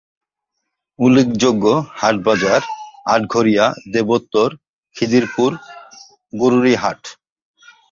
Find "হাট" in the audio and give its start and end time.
6.75-7.01